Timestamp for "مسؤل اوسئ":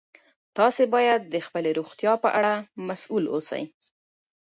2.87-3.63